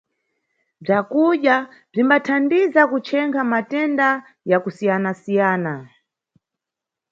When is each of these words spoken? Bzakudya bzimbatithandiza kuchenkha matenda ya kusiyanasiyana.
Bzakudya 0.81 1.55
bzimbatithandiza 1.91 2.81
kuchenkha 2.91 3.41
matenda 3.53 4.07
ya 4.49 4.57
kusiyanasiyana. 4.63 5.73